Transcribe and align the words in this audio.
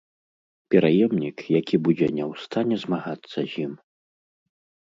Пераемнік, 0.73 1.37
які 1.59 1.75
будзе 1.87 2.07
не 2.17 2.23
ў 2.31 2.47
стане 2.47 2.75
змагацца 2.85 3.39
з 3.53 3.67
ім. 3.69 3.73